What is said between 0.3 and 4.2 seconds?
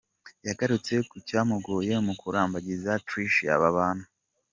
Yagarutse ku cyamugoye mu kurambagiza Tricia babana.